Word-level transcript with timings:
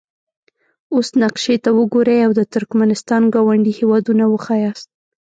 اوس 0.93 1.07
نقشې 1.21 1.55
ته 1.63 1.69
وګورئ 1.77 2.17
او 2.27 2.31
د 2.39 2.41
ترکمنستان 2.53 3.23
ګاونډي 3.33 3.71
هیوادونه 3.79 4.23
وښایاست. 4.27 4.89